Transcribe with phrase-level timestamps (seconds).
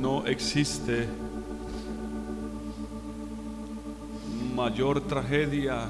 [0.00, 1.08] no existe
[4.54, 5.86] mayor tragedia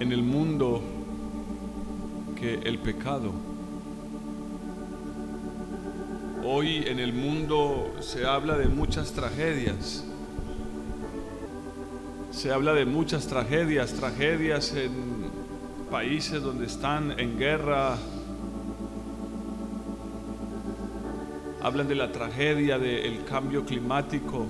[0.00, 0.82] en el mundo
[2.36, 3.32] que el pecado.
[6.44, 10.04] Hoy en el mundo se habla de muchas tragedias.
[12.30, 15.30] Se habla de muchas tragedias, tragedias en
[15.90, 17.96] países donde están en guerra.
[21.64, 24.44] Hablan de la tragedia del cambio climático,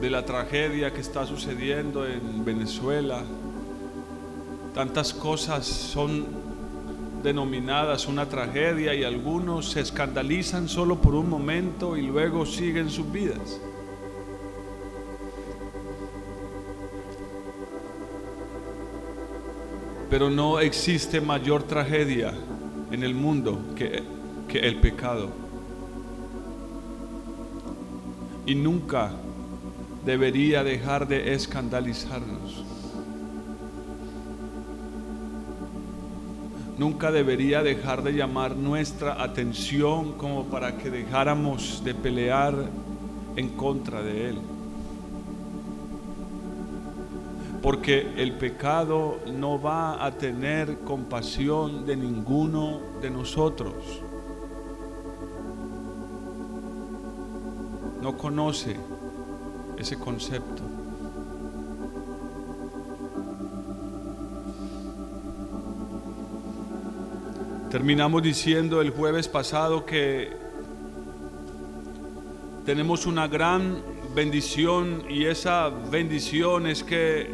[0.00, 3.22] de la tragedia que está sucediendo en Venezuela.
[4.72, 6.24] Tantas cosas son
[7.22, 13.12] denominadas una tragedia y algunos se escandalizan solo por un momento y luego siguen sus
[13.12, 13.60] vidas.
[20.08, 22.32] Pero no existe mayor tragedia
[22.90, 24.16] en el mundo que,
[24.48, 25.28] que el pecado.
[28.46, 29.12] Y nunca
[30.04, 32.64] debería dejar de escandalizarnos.
[36.78, 42.54] Nunca debería dejar de llamar nuestra atención como para que dejáramos de pelear
[43.36, 44.38] en contra de Él.
[47.60, 53.74] Porque el pecado no va a tener compasión de ninguno de nosotros.
[58.00, 58.76] No conoce
[59.76, 60.62] ese concepto.
[67.70, 70.32] Terminamos diciendo el jueves pasado que
[72.64, 73.82] tenemos una gran
[74.14, 77.30] bendición y esa bendición es que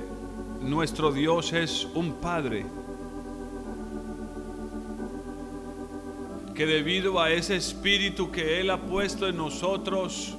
[0.61, 2.67] nuestro Dios es un Padre.
[6.55, 10.37] Que debido a ese espíritu que Él ha puesto en nosotros,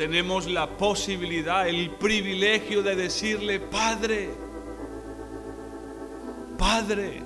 [0.00, 4.30] tenemos la posibilidad, el privilegio de decirle, Padre,
[6.56, 7.22] Padre,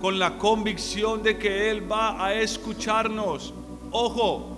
[0.00, 3.52] con la convicción de que Él va a escucharnos.
[3.90, 4.56] Ojo,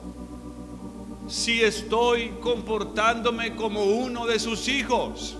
[1.26, 5.37] si estoy comportándome como uno de sus hijos.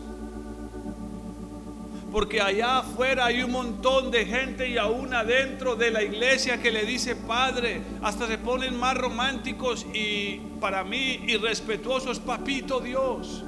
[2.11, 6.71] Porque allá afuera hay un montón de gente y aún adentro de la iglesia que
[6.71, 13.45] le dice Padre, hasta se ponen más románticos y para mí irrespetuosos, papito Dios.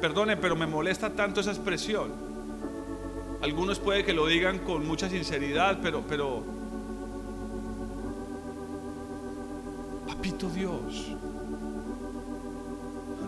[0.00, 2.10] Perdone, pero me molesta tanto esa expresión.
[3.42, 6.42] Algunos puede que lo digan con mucha sinceridad, pero, pero,
[10.06, 11.12] papito Dios.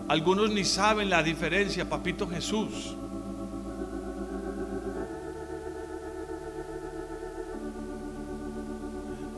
[0.07, 2.95] Algunos ni saben la diferencia, papito Jesús.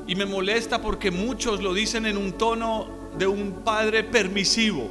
[0.07, 2.87] Y me molesta porque muchos lo dicen en un tono
[3.17, 4.89] de un padre permisivo.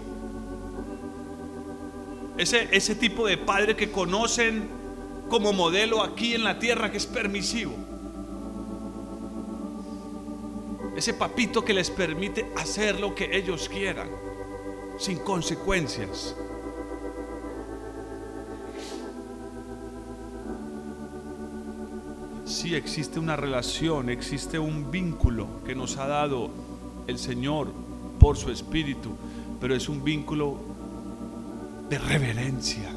[2.37, 4.69] Ese, ese tipo de padre que conocen
[5.29, 7.75] como modelo aquí en la tierra que es permisivo.
[10.97, 14.09] Ese papito que les permite hacer lo que ellos quieran
[14.99, 16.35] sin consecuencias.
[22.45, 26.51] Si existe una relación, existe un vínculo que nos ha dado
[27.07, 27.73] el Señor
[28.19, 29.11] por su Espíritu,
[29.61, 30.59] pero es un vínculo
[31.89, 32.91] de reverencia,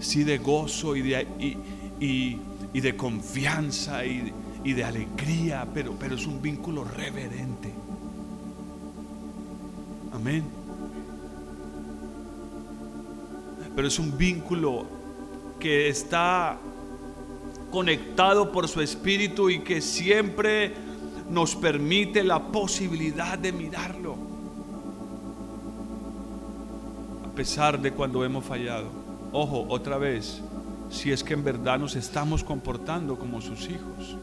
[0.00, 1.26] sí de gozo y de,
[2.00, 4.32] y, de confianza y,
[4.64, 7.85] y de alegría, pero, pero es un vínculo reverente.
[10.16, 10.44] Amén.
[13.74, 14.86] Pero es un vínculo
[15.60, 16.56] que está
[17.70, 20.74] conectado por su espíritu y que siempre
[21.28, 24.16] nos permite la posibilidad de mirarlo.
[27.30, 28.86] A pesar de cuando hemos fallado.
[29.32, 30.40] Ojo, otra vez,
[30.88, 34.16] si es que en verdad nos estamos comportando como sus hijos.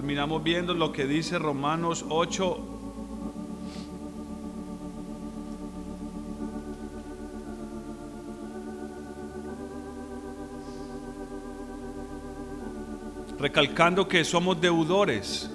[0.00, 2.58] Terminamos viendo lo que dice Romanos 8.
[13.38, 15.50] Recalcando que somos deudores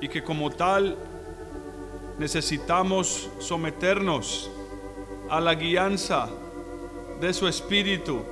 [0.00, 0.96] y que como tal
[2.18, 4.50] necesitamos someternos
[5.30, 6.28] a la guianza
[7.20, 8.24] de su espíritu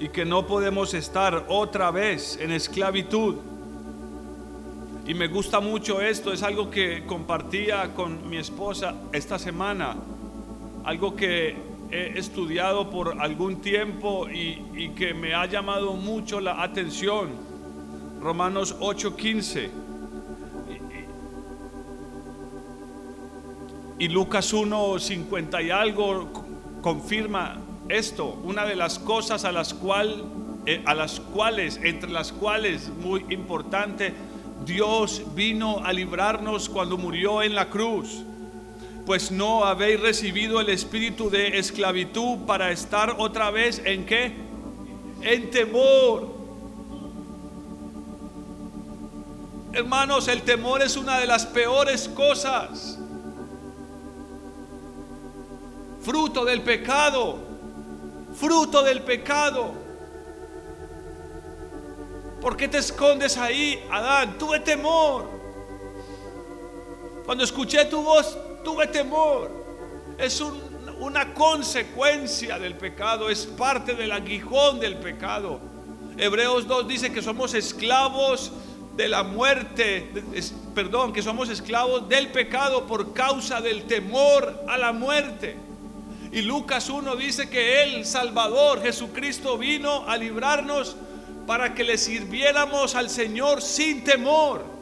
[0.00, 3.51] y que no podemos estar otra vez en esclavitud
[5.04, 9.96] y me gusta mucho esto, es algo que compartía con mi esposa esta semana.
[10.84, 11.56] algo que
[11.92, 17.30] he estudiado por algún tiempo y, que me ha llamado mucho la atención.
[18.20, 19.70] Romanos 8:15.
[23.98, 26.30] Y, y Lucas 1:50 y algo
[26.80, 27.58] confirma
[27.88, 28.40] esto.
[28.44, 30.24] Una de las cosas a las, cual,
[30.66, 34.14] eh, a las cuales, entre las cuales, muy importante,
[34.64, 38.22] Dios vino a librarnos cuando murió en la cruz
[39.04, 44.32] pues no habéis recibido el espíritu de esclavitud para estar otra vez en qué?
[45.22, 46.40] En temor.
[49.72, 52.98] Hermanos, el temor es una de las peores cosas.
[56.02, 57.38] Fruto del pecado.
[58.34, 59.81] Fruto del pecado.
[62.42, 64.36] ¿Por qué te escondes ahí, Adán?
[64.36, 65.30] Tuve temor.
[67.24, 69.48] Cuando escuché tu voz, tuve temor.
[70.18, 70.42] Es
[70.98, 75.60] una consecuencia del pecado, es parte del aguijón del pecado.
[76.18, 78.50] Hebreos 2 dice que somos esclavos
[78.96, 80.10] de la muerte,
[80.74, 85.56] perdón, que somos esclavos del pecado por causa del temor a la muerte.
[86.32, 90.96] Y Lucas 1 dice que el Salvador, Jesucristo, vino a librarnos
[91.46, 94.72] para que le sirviéramos al Señor sin temor.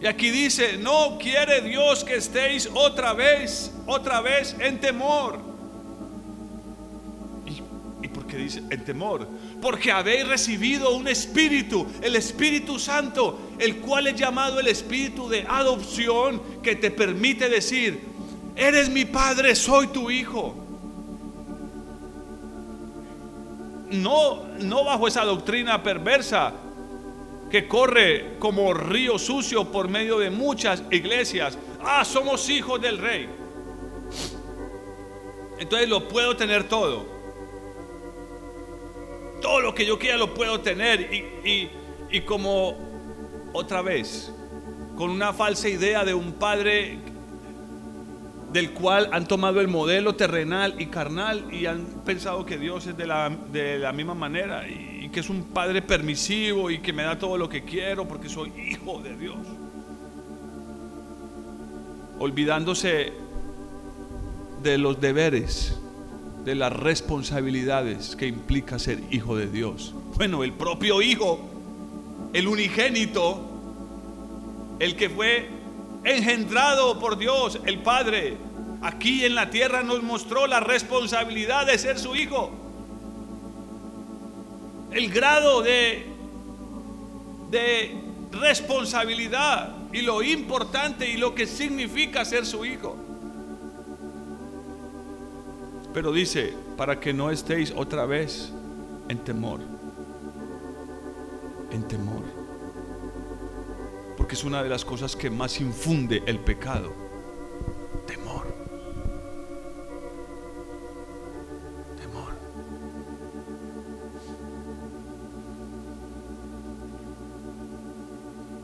[0.00, 5.40] Y aquí dice, no quiere Dios que estéis otra vez, otra vez en temor.
[7.44, 9.26] ¿Y, y por qué dice en temor?
[9.60, 15.44] Porque habéis recibido un espíritu, el Espíritu Santo, el cual es llamado el espíritu de
[15.48, 18.00] adopción que te permite decir,
[18.54, 20.67] eres mi padre, soy tu hijo.
[23.90, 26.52] No, no bajo esa doctrina perversa,
[27.50, 31.58] que corre como río sucio por medio de muchas iglesias.
[31.82, 33.28] Ah, somos hijos del rey.
[35.58, 37.06] Entonces lo puedo tener todo.
[39.40, 41.00] Todo lo que yo quiera lo puedo tener.
[41.44, 41.70] Y,
[42.10, 42.76] y como
[43.52, 44.32] otra vez,
[44.96, 46.98] con una falsa idea de un padre
[48.52, 52.96] del cual han tomado el modelo terrenal y carnal y han pensado que Dios es
[52.96, 54.66] de la, de la misma manera.
[54.68, 58.28] Y, que es un padre permisivo y que me da todo lo que quiero porque
[58.28, 59.38] soy hijo de Dios.
[62.18, 63.14] Olvidándose
[64.62, 65.80] de los deberes,
[66.44, 69.94] de las responsabilidades que implica ser hijo de Dios.
[70.16, 71.40] Bueno, el propio hijo,
[72.34, 73.40] el unigénito,
[74.78, 75.48] el que fue
[76.04, 78.36] engendrado por Dios, el Padre,
[78.82, 82.52] aquí en la tierra nos mostró la responsabilidad de ser su hijo
[84.90, 86.06] el grado de,
[87.50, 87.94] de
[88.32, 92.96] responsabilidad y lo importante y lo que significa ser su hijo.
[95.92, 98.52] Pero dice, para que no estéis otra vez
[99.08, 99.60] en temor,
[101.70, 102.37] en temor.
[104.28, 106.92] Porque es una de las cosas que más infunde el pecado.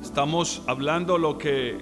[0.02, 1.81] Estamos hablando lo que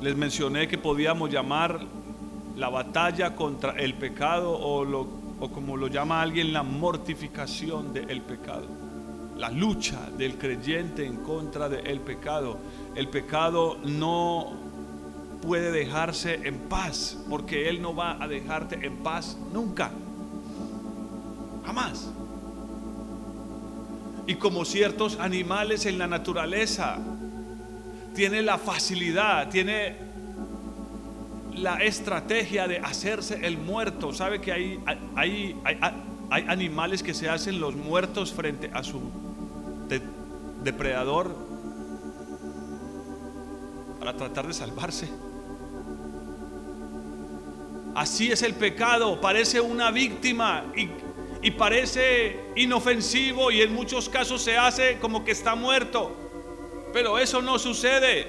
[0.00, 1.86] les mencioné que podíamos llamar
[2.56, 5.06] la batalla contra el pecado o, lo,
[5.38, 8.81] o como lo llama alguien, la mortificación del pecado.
[9.42, 12.58] La lucha del creyente en contra del pecado.
[12.94, 14.52] El pecado no
[15.42, 19.90] puede dejarse en paz porque Él no va a dejarte en paz nunca.
[21.66, 22.12] Jamás
[24.28, 26.98] y como ciertos animales en la naturaleza,
[28.14, 29.96] tiene la facilidad, tiene
[31.56, 34.12] la estrategia de hacerse el muerto.
[34.12, 34.80] ¿Sabe que hay,
[35.16, 39.21] hay, hay, animales que se hacen los muertos frente a su
[40.62, 41.34] depredador
[43.98, 45.08] para tratar de salvarse?
[47.94, 50.88] Así es el pecado, parece una víctima y
[51.42, 56.16] y parece inofensivo y en muchos casos se hace como que está muerto.
[56.92, 58.28] Pero eso no sucede.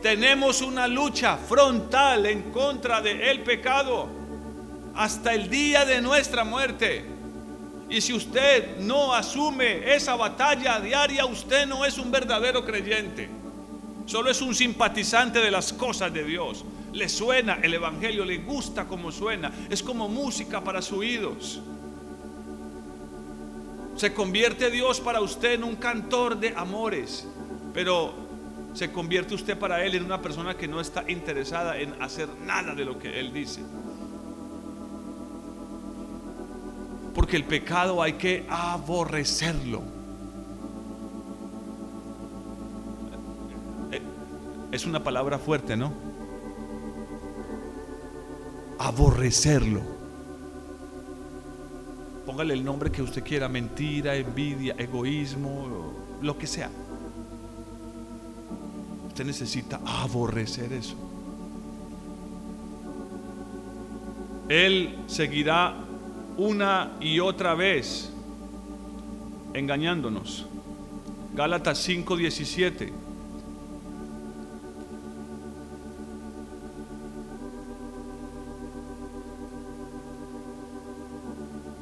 [0.00, 4.08] Tenemos una lucha frontal en contra del pecado
[4.94, 7.04] hasta el día de nuestra muerte.
[7.94, 13.28] Y si usted no asume esa batalla diaria, usted no es un verdadero creyente.
[14.04, 16.64] Solo es un simpatizante de las cosas de Dios.
[16.92, 19.52] Le suena el Evangelio, le gusta como suena.
[19.70, 21.60] Es como música para sus oídos.
[23.94, 27.28] Se convierte Dios para usted en un cantor de amores,
[27.72, 28.12] pero
[28.72, 32.74] se convierte usted para Él en una persona que no está interesada en hacer nada
[32.74, 33.60] de lo que Él dice.
[37.24, 39.82] Porque el pecado hay que aborrecerlo.
[43.90, 44.02] Eh,
[44.70, 45.90] es una palabra fuerte, ¿no?
[48.78, 49.80] Aborrecerlo.
[52.26, 56.68] Póngale el nombre que usted quiera, mentira, envidia, egoísmo, lo que sea.
[59.08, 60.96] Usted necesita aborrecer eso.
[64.50, 65.83] Él seguirá
[66.36, 68.10] una y otra vez
[69.52, 70.46] engañándonos.
[71.34, 72.92] Gálatas 5:17.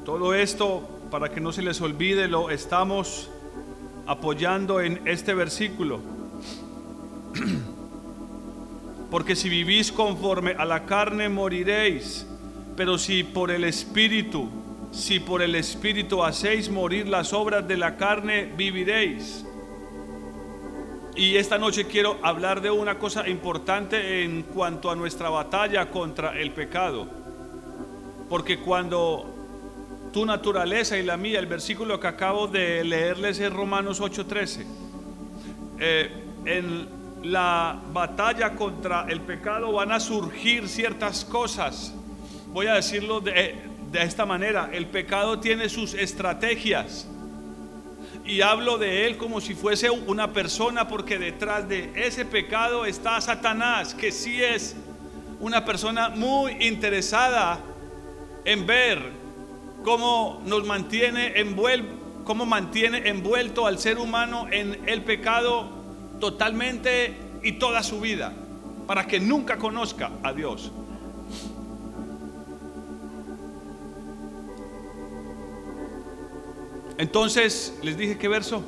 [0.05, 3.29] Todo esto, para que no se les olvide, lo estamos
[4.05, 5.99] apoyando en este versículo.
[9.09, 12.27] Porque si vivís conforme a la carne moriréis,
[12.75, 14.49] pero si por el Espíritu,
[14.91, 19.45] si por el Espíritu hacéis morir las obras de la carne, viviréis.
[21.15, 26.39] Y esta noche quiero hablar de una cosa importante en cuanto a nuestra batalla contra
[26.39, 27.07] el pecado.
[28.27, 29.29] Porque cuando
[30.11, 34.65] tu naturaleza y la mía, el versículo que acabo de leerles es Romanos 8:13,
[35.79, 36.11] eh,
[36.45, 36.87] en
[37.23, 41.93] la batalla contra el pecado van a surgir ciertas cosas
[42.53, 43.55] voy a decirlo de,
[43.93, 47.07] esta manera, el pecado tiene sus estrategias.
[48.25, 53.19] Y hablo de él como si fuese una persona porque detrás de ese pecado está
[53.19, 54.75] Satanás, que sí es
[55.39, 57.59] una persona muy interesada
[58.45, 59.01] en ver
[59.83, 61.33] cómo nos mantiene
[62.23, 65.67] cómo mantiene envuelto al ser humano en el pecado
[66.21, 68.31] totalmente y toda su vida,
[68.87, 70.71] para que nunca conozca a Dios.
[76.97, 78.63] Entonces, les dije qué verso.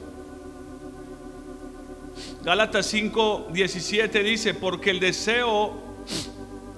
[2.44, 5.74] Gálatas 5, 17 dice, porque el deseo,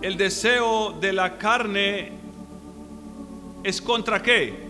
[0.01, 2.13] el deseo de la carne
[3.63, 4.67] es contra qué?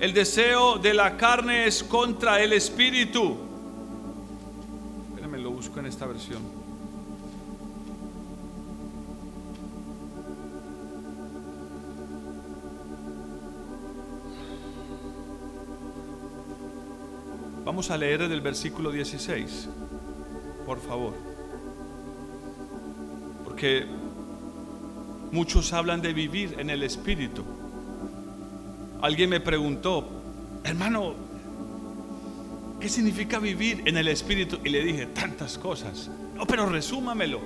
[0.00, 3.36] El deseo de la carne es contra el espíritu.
[5.10, 6.61] Espérenme, lo busco en esta versión.
[17.72, 19.66] Vamos a leer del versículo 16,
[20.66, 21.14] por favor.
[23.44, 23.86] Porque
[25.30, 27.42] muchos hablan de vivir en el Espíritu.
[29.00, 30.06] Alguien me preguntó,
[30.64, 31.14] hermano,
[32.78, 34.58] ¿qué significa vivir en el Espíritu?
[34.62, 36.10] Y le dije, tantas cosas.
[36.34, 37.40] No, pero resúmamelo.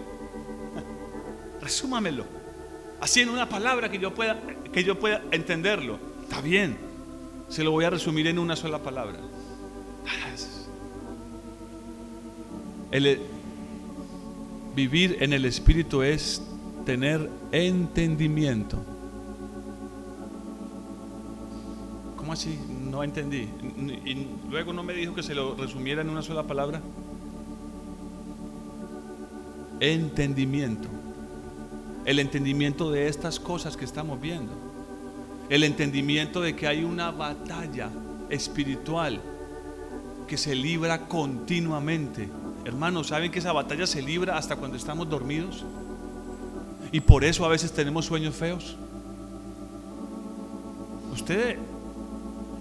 [1.62, 2.24] Resúmamelo.
[3.00, 4.40] Así en una palabra que yo pueda,
[4.72, 6.00] que yo pueda entenderlo.
[6.24, 6.76] Está bien.
[7.48, 9.20] Se lo voy a resumir en una sola palabra.
[12.90, 13.20] El,
[14.74, 16.42] vivir en el Espíritu es
[16.84, 18.78] tener entendimiento.
[22.16, 22.58] ¿Cómo así?
[22.90, 23.48] No entendí.
[24.04, 26.80] Y luego no me dijo que se lo resumiera en una sola palabra.
[29.80, 30.88] Entendimiento.
[32.04, 34.52] El entendimiento de estas cosas que estamos viendo.
[35.48, 37.90] El entendimiento de que hay una batalla
[38.30, 39.20] espiritual
[40.26, 42.28] que se libra continuamente.
[42.64, 45.64] Hermanos, ¿saben que esa batalla se libra hasta cuando estamos dormidos?
[46.92, 48.76] Y por eso a veces tenemos sueños feos.
[51.12, 51.58] Usted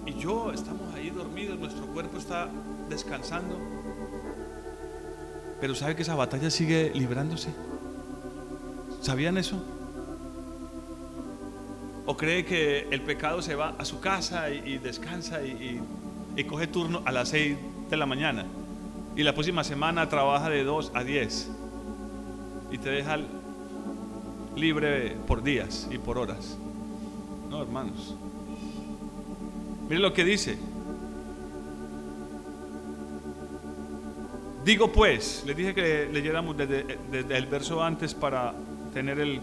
[0.05, 2.47] y yo estamos ahí dormidos, nuestro cuerpo está
[2.89, 3.57] descansando.
[5.59, 7.49] Pero ¿sabe que esa batalla sigue librándose?
[9.01, 9.63] ¿Sabían eso?
[12.05, 15.81] ¿O cree que el pecado se va a su casa y, descansa y y
[16.43, 17.57] coge turno a las 6
[17.89, 18.45] de la mañana.
[19.15, 21.51] Y la próxima semana trabaja de 2 a 10.
[22.71, 23.17] Y te deja
[24.55, 26.57] libre por días y por horas.
[27.49, 28.15] No, hermanos.
[29.87, 30.57] Mire lo que dice.
[34.65, 38.53] Digo pues, les dije que leyéramos desde, desde el verso antes para
[38.93, 39.39] tener el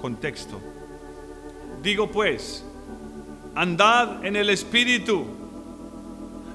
[0.00, 0.60] contexto.
[1.82, 2.64] Digo pues,
[3.54, 5.41] andad en el Espíritu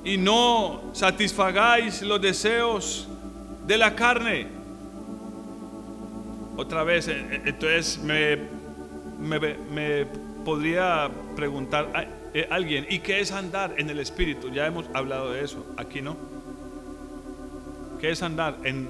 [0.08, 3.10] y no satisfagáis los deseos
[3.68, 4.48] de la carne.
[6.56, 8.38] Otra vez, eh, eh, entonces me,
[9.20, 10.06] me,
[10.46, 14.50] podría preguntar eh, alguien, ¿y qué es andar en el Espíritu?
[14.50, 16.16] Ya hemos hablado de eso, aquí no.
[18.00, 18.88] ¿Qué es andar en,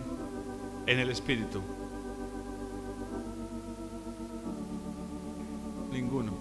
[0.86, 1.63] en el Espíritu?
[5.91, 6.31] Ninguno.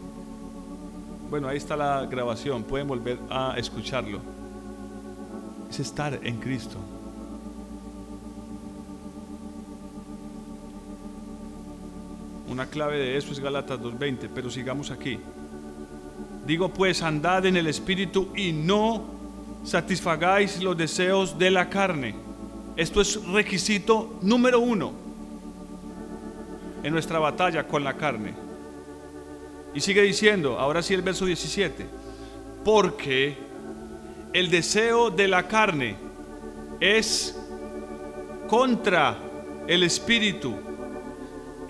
[1.30, 4.35] Bueno, ahí está la grabación, pueden volver a escucharlo.
[5.70, 6.78] Es estar en Cristo.
[12.48, 15.18] Una clave de eso es Galatas 2.20, pero sigamos aquí.
[16.46, 19.04] Digo pues, andad en el Espíritu y no
[19.64, 22.14] satisfagáis los deseos de la carne.
[22.76, 24.92] Esto es requisito número uno
[26.82, 28.32] en nuestra batalla con la carne.
[29.74, 31.84] Y sigue diciendo, ahora sí el verso 17,
[32.64, 33.36] porque
[34.36, 35.96] el deseo de la carne
[36.78, 37.34] es
[38.46, 39.18] contra
[39.66, 40.54] el espíritu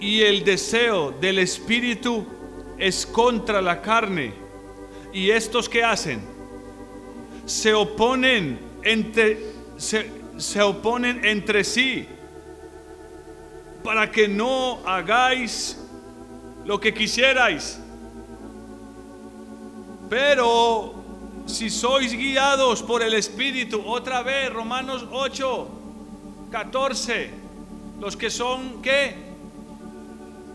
[0.00, 2.26] y el deseo del espíritu
[2.76, 4.34] es contra la carne.
[5.12, 6.20] ¿Y estos que hacen?
[7.44, 9.38] Se oponen entre
[9.76, 12.08] se, se oponen entre sí
[13.84, 15.78] para que no hagáis
[16.64, 17.78] lo que quisierais.
[20.10, 20.95] Pero
[21.46, 25.68] si sois guiados por el Espíritu, otra vez, Romanos 8,
[26.50, 27.30] 14,
[28.00, 29.14] los que son, ¿qué?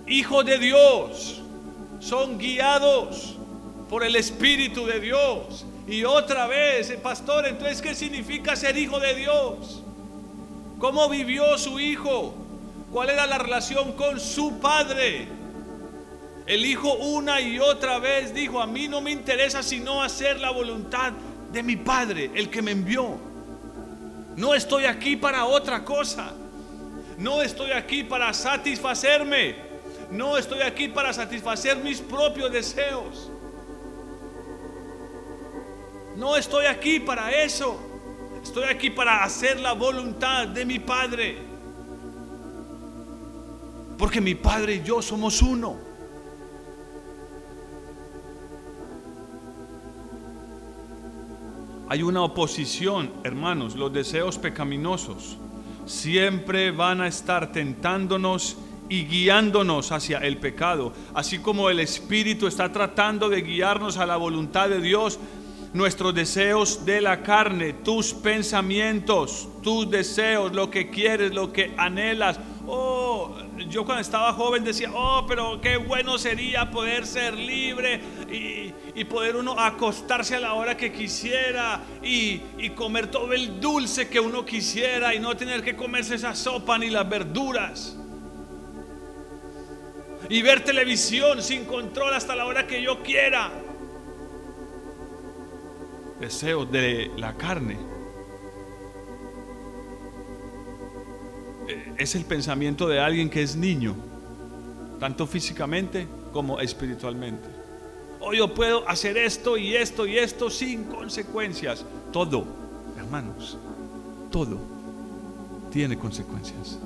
[0.08, 1.42] Hijos de Dios,
[2.00, 3.38] son guiados
[3.90, 5.66] por el Espíritu de Dios.
[5.88, 9.82] Y otra vez, el pastor, entonces, ¿qué significa ser hijo de Dios?
[10.78, 12.34] ¿Cómo vivió su hijo?
[12.92, 15.28] ¿Cuál era la relación con su padre?
[16.46, 20.52] El hijo una y otra vez dijo, a mí no me interesa sino hacer la
[20.52, 21.14] voluntad
[21.52, 23.18] de mi padre, el que me envió.
[24.36, 26.34] No estoy aquí para otra cosa.
[27.18, 29.56] No estoy aquí para satisfacerme.
[30.10, 33.30] No estoy aquí para satisfacer mis propios deseos.
[36.16, 37.80] No estoy aquí para eso.
[38.44, 41.38] Estoy aquí para hacer la voluntad de mi Padre.
[43.98, 45.91] Porque mi Padre y yo somos uno.
[51.92, 53.76] Hay una oposición, hermanos.
[53.76, 55.36] Los deseos pecaminosos
[55.86, 58.56] siempre van a estar tentándonos
[58.88, 60.94] y guiándonos hacia el pecado.
[61.14, 65.20] Así como el Espíritu está tratando de guiarnos a la voluntad de Dios,
[65.74, 72.40] nuestros deseos de la carne, tus pensamientos, tus deseos, lo que quieres, lo que anhelas.
[72.68, 73.36] Oh,
[73.68, 78.00] yo cuando estaba joven decía, oh, pero qué bueno sería poder ser libre
[78.32, 78.71] y,
[79.06, 84.20] poder uno acostarse a la hora que quisiera y, y comer todo el dulce que
[84.20, 87.98] uno quisiera y no tener que comerse esa sopa ni las verduras
[90.30, 93.52] y ver televisión sin control hasta la hora que yo quiera
[96.22, 97.78] deseos de la carne.
[101.68, 103.96] Eh, es el pensamiento de alguien que es niño,
[105.00, 107.50] tanto físicamente como espiritualmente.
[108.22, 111.84] O yo puedo hacer esto y esto y esto sin consecuencias.
[112.12, 112.46] Todo,
[112.96, 113.58] hermanos,
[114.30, 114.60] todo
[115.72, 116.78] tiene consecuencias.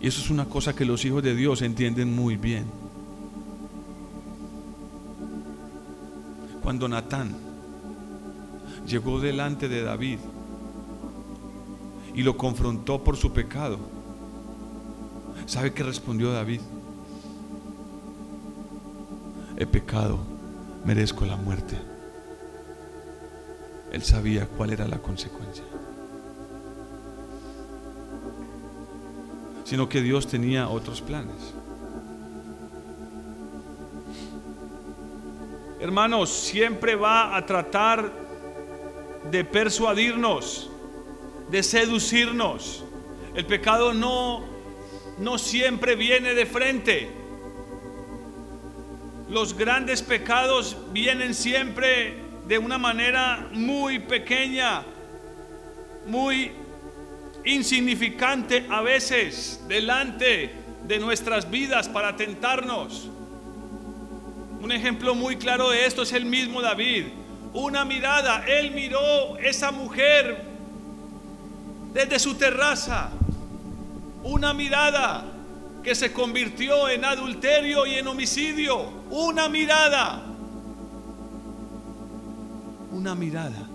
[0.00, 2.64] Y eso es una cosa que los hijos de Dios entienden muy bien.
[6.62, 7.36] Cuando Natán
[8.86, 10.18] llegó delante de David
[12.14, 13.78] y lo confrontó por su pecado,
[15.46, 16.60] ¿sabe qué respondió David?
[19.60, 20.18] He pecado,
[20.84, 21.76] merezco la muerte.
[23.92, 25.64] Él sabía cuál era la consecuencia.
[29.64, 31.54] Sino que Dios tenía otros planes.
[35.80, 38.12] hermanos, siempre va a tratar
[39.30, 40.70] de persuadirnos,
[41.50, 42.84] de seducirnos.
[43.34, 44.44] El pecado no,
[45.18, 47.19] no siempre viene de frente.
[49.30, 52.16] Los grandes pecados vienen siempre
[52.48, 54.82] de una manera muy pequeña,
[56.04, 56.50] muy
[57.44, 60.50] insignificante a veces delante
[60.82, 63.08] de nuestras vidas para tentarnos.
[64.60, 67.04] Un ejemplo muy claro de esto es el mismo David.
[67.52, 70.42] Una mirada, él miró esa mujer
[71.92, 73.12] desde su terraza.
[74.24, 75.24] Una mirada
[75.84, 78.99] que se convirtió en adulterio y en homicidio.
[79.10, 80.22] Una mirada.
[82.92, 83.66] Una mirada.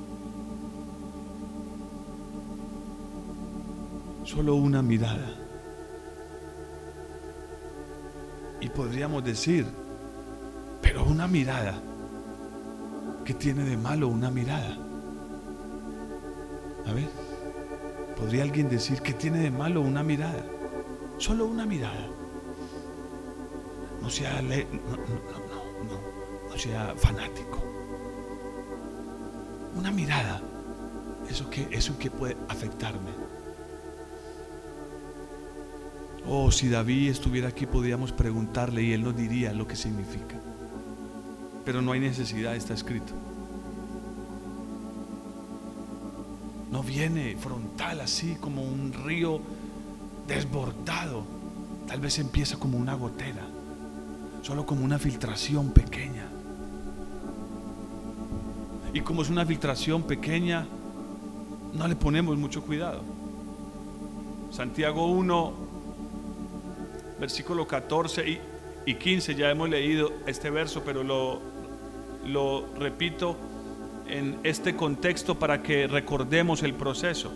[4.24, 5.30] Solo una mirada.
[8.62, 9.66] Y podríamos decir,
[10.82, 11.82] pero una mirada.
[13.26, 14.78] ¿Qué tiene de malo una mirada?
[16.88, 17.10] A ver.
[18.16, 20.46] ¿Podría alguien decir que tiene de malo una mirada?
[21.18, 22.15] Solo una mirada.
[24.06, 24.12] No
[26.58, 27.60] sea, fanático.
[29.76, 30.44] Una mirada.
[31.28, 33.10] Eso que, eso que puede afectarme.
[36.28, 40.40] Oh, si David estuviera aquí podríamos preguntarle y él nos diría lo que significa.
[41.66, 43.14] Pero no hay necesidad, está escrito.
[46.72, 49.42] No viene frontal así como un río
[50.28, 51.24] desbordado.
[51.88, 53.48] Tal vez empieza como una gotera,
[54.46, 56.28] solo como una filtración pequeña.
[58.94, 60.68] Y como es una filtración pequeña,
[61.74, 63.02] no le ponemos mucho cuidado.
[64.52, 65.54] Santiago 1,
[67.20, 68.40] versículo 14
[68.86, 71.42] y, 15, ya hemos leído este verso, pero lo,
[72.24, 73.36] lo repito
[74.08, 77.32] en este contexto para que recordemos el proceso,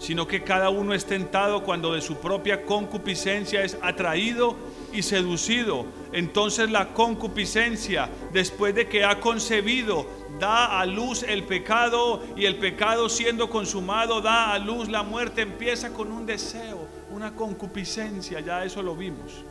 [0.00, 4.56] sino que cada uno es tentado cuando de su propia concupiscencia es atraído
[4.92, 5.86] y seducido.
[6.12, 10.06] Entonces la concupiscencia, después de que ha concebido,
[10.38, 15.42] da a luz el pecado y el pecado siendo consumado da a luz la muerte.
[15.42, 19.44] Empieza con un deseo, una concupiscencia, ya eso lo vimos.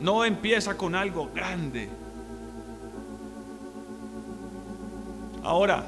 [0.00, 1.90] No empieza con algo grande,
[5.42, 5.84] Ahora,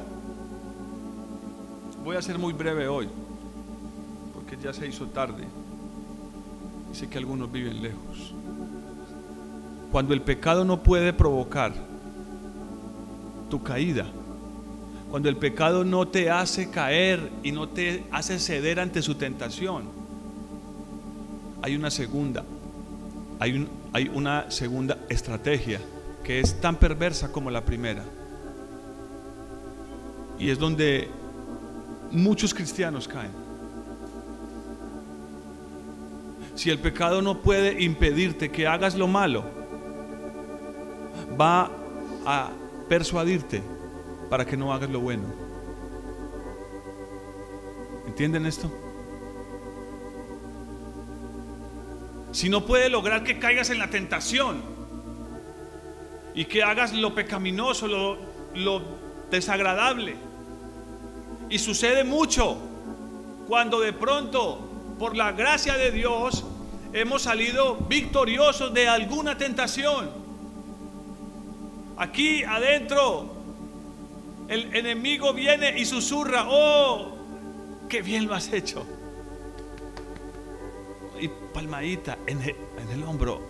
[2.02, 3.08] voy a ser muy breve hoy,
[4.32, 5.46] porque ya se hizo tarde.
[6.92, 8.34] Y sé que algunos viven lejos.
[9.90, 11.72] Cuando el pecado no puede provocar
[13.50, 14.06] tu caída,
[15.10, 19.84] cuando el pecado no te hace caer y no te hace ceder ante su tentación,
[21.60, 22.44] hay una segunda,
[23.38, 25.80] hay, hay una segunda estrategia
[26.24, 28.04] que es tan perversa como la primera
[30.38, 31.08] y es donde
[32.10, 33.41] muchos cristianos caen.
[36.62, 39.42] Si el pecado no puede impedirte que hagas lo malo,
[41.36, 41.68] va
[42.24, 42.50] a
[42.88, 43.60] persuadirte
[44.30, 45.24] para que no hagas lo bueno.
[48.06, 48.70] ¿Entienden esto?
[52.30, 54.62] Si no puede lograr que caigas en la tentación
[56.32, 58.18] y que hagas lo pecaminoso, lo,
[58.54, 58.82] lo
[59.32, 60.14] desagradable,
[61.50, 62.56] y sucede mucho
[63.48, 64.60] cuando de pronto,
[65.00, 66.44] por la gracia de Dios,
[66.92, 70.10] hemos salido victoriosos de alguna tentación.
[71.96, 73.30] Aquí adentro,
[74.48, 77.16] el enemigo viene y susurra, oh,
[77.88, 78.84] qué bien lo has hecho.
[81.20, 83.40] Y palmadita en el, en el hombro,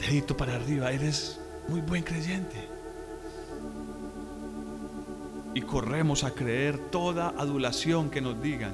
[0.00, 2.72] dedito para arriba, eres muy buen creyente
[5.54, 8.72] y corremos a creer toda adulación que nos digan.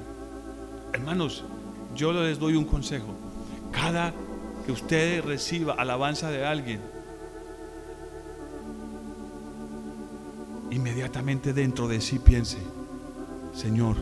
[0.93, 1.43] Hermanos,
[1.95, 3.13] yo les doy un consejo.
[3.71, 4.13] Cada
[4.65, 6.79] que usted reciba alabanza de alguien,
[10.71, 12.57] inmediatamente dentro de sí piense,
[13.53, 13.95] Señor,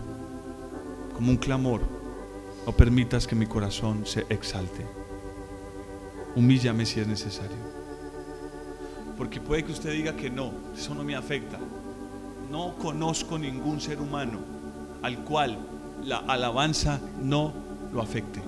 [1.14, 1.82] como un clamor,
[2.66, 4.86] no permitas que mi corazón se exalte.
[6.36, 7.58] Humíllame si es necesario.
[9.18, 11.58] Porque puede que usted diga que no, eso no me afecta
[12.50, 14.40] no conozco ningún ser humano
[15.02, 15.58] al cual
[16.04, 17.54] la alabanza no
[17.94, 18.42] lo afecte.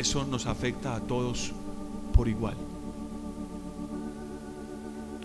[0.00, 1.52] Eso nos afecta a todos
[2.14, 2.56] por igual.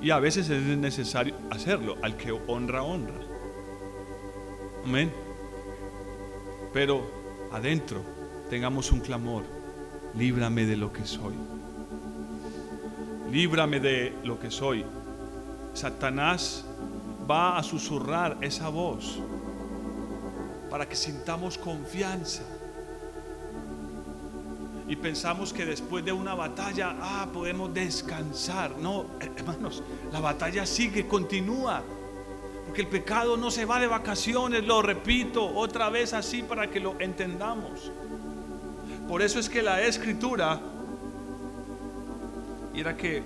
[0.02, 1.96] Y a veces es necesario hacerlo.
[2.04, 3.20] Al que honra, honra.
[4.84, 5.12] Amén.
[6.74, 7.10] Pero
[7.52, 8.02] adentro
[8.50, 9.44] tengamos un clamor.
[10.14, 11.34] Líbrame de lo que soy
[13.36, 14.86] líbrame de lo que soy.
[15.74, 16.64] Satanás
[17.30, 19.20] va a susurrar esa voz
[20.70, 22.44] para que sintamos confianza.
[24.88, 28.78] Y pensamos que después de una batalla, ah, podemos descansar.
[28.78, 31.82] No, hermanos, la batalla sigue, continúa.
[32.66, 36.80] Porque el pecado no se va de vacaciones, lo repito otra vez así para que
[36.80, 37.92] lo entendamos.
[39.08, 40.60] Por eso es que la escritura
[42.76, 43.24] y era que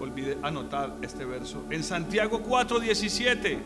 [0.00, 1.64] olvidé anotar este verso.
[1.70, 3.58] En Santiago 4:17.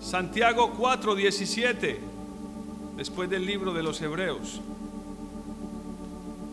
[0.00, 2.09] Santiago 4:17.
[3.00, 4.60] Después del libro de los Hebreos.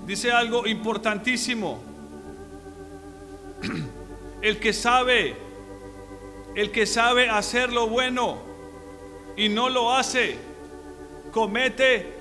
[0.06, 1.84] Dice algo importantísimo.
[4.42, 5.36] El que sabe,
[6.56, 8.38] el que sabe hacer lo bueno
[9.36, 10.38] y no lo hace,
[11.34, 12.14] comete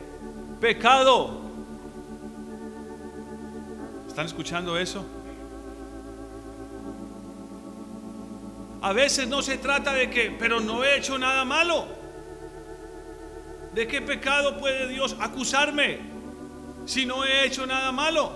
[0.61, 1.43] pecado.
[4.09, 5.05] ¿Están escuchando eso?
[8.83, 11.95] A veces no se trata de que, pero no he hecho nada malo.
[13.77, 15.99] ¿De qué pecado puede Dios acusarme
[16.87, 18.33] si no he hecho nada malo?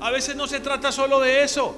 [0.00, 1.76] A veces no se trata solo de eso.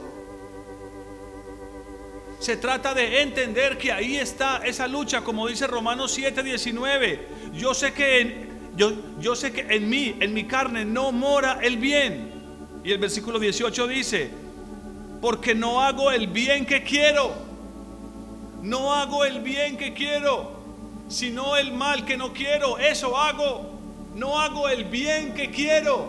[2.39, 7.21] Se trata de entender que ahí está esa lucha, como dice Romanos 7:19.
[7.55, 11.61] Yo sé que en, yo, yo sé que en mí, en mi carne, no mora
[11.63, 12.33] el bien.
[12.85, 14.31] Y el versículo 18 dice,
[15.23, 17.33] porque no hago el bien que quiero.
[18.61, 20.56] No hago el bien que quiero,
[21.09, 22.79] sino el mal que no quiero.
[22.79, 23.73] Eso hago.
[24.15, 26.09] No hago el bien que quiero.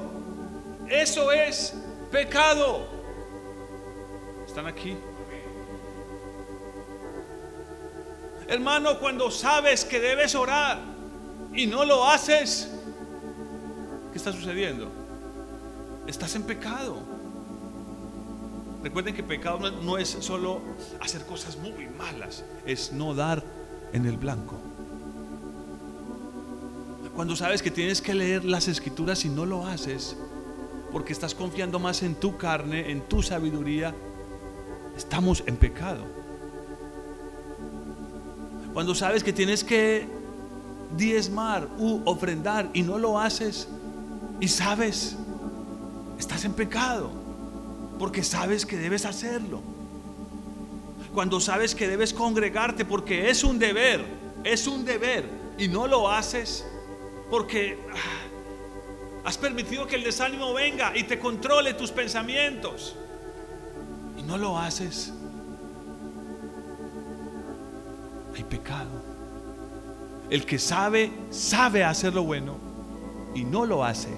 [0.89, 1.75] Eso es
[2.11, 2.87] pecado.
[4.45, 4.95] ¿Están aquí?
[8.47, 10.79] Hermano, cuando sabes que debes orar
[11.53, 12.71] y no lo haces,
[14.11, 14.89] ¿qué está sucediendo?
[16.07, 16.97] Estás en pecado.
[18.81, 20.61] Recuerden que pecado no es solo
[21.01, 23.43] hacer cosas muy malas, es no dar
[23.91, 24.55] en el blanco.
[27.17, 30.15] Cuando sabes que tienes que leer las escrituras y no lo haces,
[30.91, 33.91] porque estás confiando más en tu carne, en tu sabiduría,
[34.95, 36.05] estamos en pecado.
[38.71, 40.07] Cuando sabes que tienes que
[40.95, 43.67] diezmar u ofrendar y no lo haces
[44.39, 45.15] y sabes,
[46.19, 47.09] estás en pecado
[47.97, 49.61] porque sabes que debes hacerlo.
[51.15, 54.05] Cuando sabes que debes congregarte porque es un deber,
[54.43, 55.27] es un deber
[55.57, 56.63] y no lo haces
[57.29, 62.95] porque ah, has permitido que el desánimo venga y te controle tus pensamientos
[64.17, 65.13] y no lo haces
[68.37, 68.91] hay pecado.
[70.29, 72.57] El que sabe, sabe hacer lo bueno
[73.33, 74.09] y no lo hace,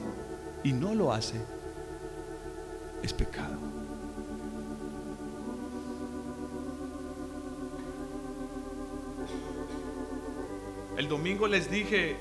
[0.64, 1.40] y no lo hace,
[3.02, 3.58] es pecado.
[10.98, 12.18] El domingo les dije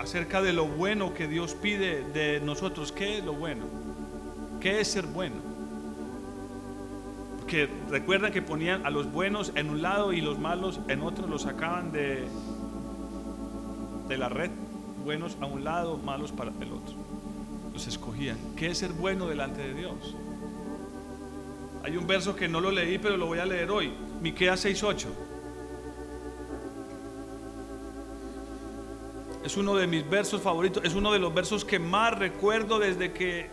[0.00, 2.90] acerca de lo bueno que Dios pide de nosotros.
[2.90, 3.66] ¿Qué es lo bueno?
[4.60, 5.50] ¿Qué es ser bueno?
[7.46, 11.26] que recuerdan que ponían a los buenos en un lado y los malos en otro,
[11.26, 12.28] los sacaban de,
[14.06, 14.52] de la red,
[15.04, 16.94] buenos a un lado, malos para el otro.
[17.72, 18.38] Los escogían.
[18.54, 20.14] ¿Qué es ser bueno delante de Dios?
[21.82, 23.92] Hay un verso que no lo leí, pero lo voy a leer hoy.
[24.22, 25.06] Miqueas 6:8.
[29.44, 33.12] Es uno de mis versos favoritos, es uno de los versos que más recuerdo desde
[33.12, 33.48] que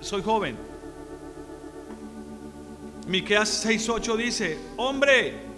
[0.00, 0.56] soy joven.
[3.06, 5.52] Miqueas 6:8 dice, "Hombre,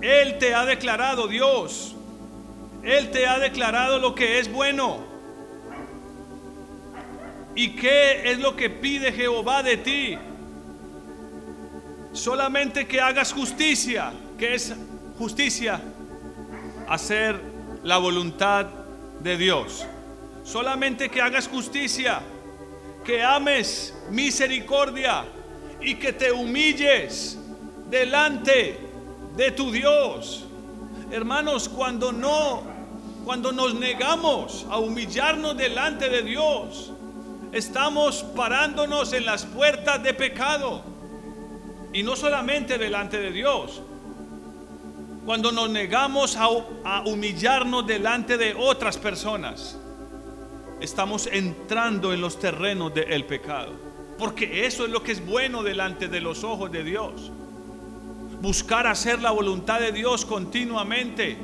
[0.00, 1.94] él te ha declarado Dios.
[2.82, 4.98] Él te ha declarado lo que es bueno.
[7.54, 10.16] ¿Y qué es lo que pide Jehová de ti?
[12.12, 14.74] Solamente que hagas justicia, que es
[15.18, 15.80] justicia,
[16.88, 17.40] hacer
[17.88, 18.66] la voluntad
[19.20, 19.86] de Dios.
[20.44, 22.20] Solamente que hagas justicia,
[23.02, 25.24] que ames misericordia,
[25.80, 27.38] y que te humilles
[27.88, 28.78] delante
[29.36, 30.44] de tu Dios.
[31.10, 32.62] Hermanos, cuando no,
[33.24, 36.92] cuando nos negamos a humillarnos delante de Dios,
[37.52, 40.82] estamos parándonos en las puertas de pecado.
[41.94, 43.80] Y no solamente delante de Dios.
[45.28, 49.76] Cuando nos negamos a, humillarnos delante de otras personas,
[50.80, 53.74] estamos entrando en los terrenos del pecado.
[54.16, 57.30] Porque eso es lo que es bueno delante de los ojos de Dios.
[58.40, 61.36] Buscar hacer la voluntad de Dios continuamente.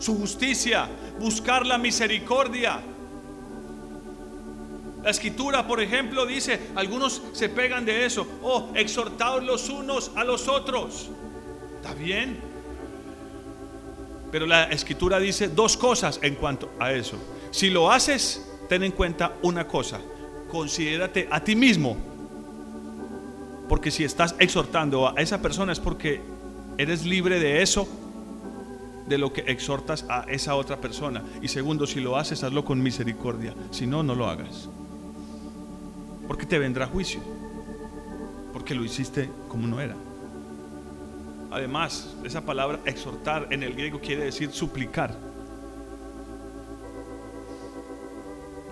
[0.00, 0.88] Su justicia.
[1.20, 2.80] Buscar la misericordia.
[5.04, 8.26] La escritura, por ejemplo, dice, algunos se pegan de eso.
[8.42, 11.08] Oh, exhortaos los unos a los otros.
[11.80, 12.45] ¿Está bien?
[14.30, 17.16] Pero la escritura dice dos cosas en cuanto a eso.
[17.50, 20.00] Si lo haces, ten en cuenta una cosa
[20.48, 21.96] considérate a ti mismo.
[23.68, 26.20] Porque si estás exhortando a esa persona es porque
[26.78, 27.88] eres libre de eso,
[29.08, 31.22] de lo que exhortas a esa otra persona.
[31.42, 33.54] Y segundo, si lo haces, hazlo con misericordia.
[33.70, 34.68] Si no, no lo hagas.
[36.26, 37.20] Porque te vendrá juicio.
[38.52, 39.96] Porque lo hiciste como no era.
[41.50, 45.16] Además, esa palabra exhortar en el griego quiere decir suplicar.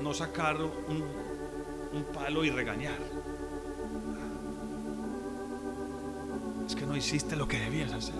[0.02, 2.98] No sacar un palo y regañar.
[6.66, 8.14] Es que no hiciste lo que debías hacer.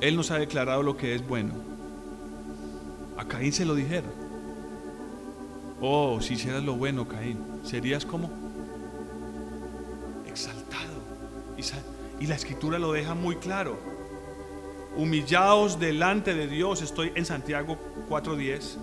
[0.00, 1.54] Él nos ha declarado lo que es bueno.
[3.16, 4.10] A Caín se lo dijeron.
[5.80, 8.43] Oh, si hicieras lo bueno, Caín, serías como
[12.24, 13.76] Y, la escritura lo deja muy claro.
[14.96, 17.76] Humillaos delante de Dios, estoy en Santiago
[18.08, 18.78] 4:10.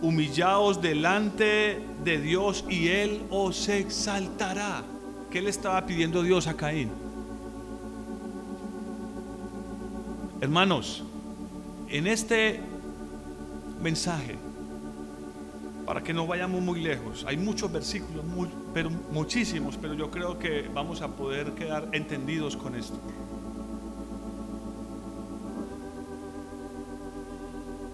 [0.00, 4.84] Humillaos delante de Dios y Él os exaltará.
[5.32, 6.90] ¿Qué le estaba pidiendo Dios a Caín?
[10.40, 11.02] Hermanos,
[11.88, 12.60] en este
[13.82, 14.36] mensaje,
[15.84, 18.24] para que no vayamos muy lejos, hay muchos versículos,
[18.72, 22.98] pero muchísimos, pero yo creo que vamos a poder quedar entendidos con esto.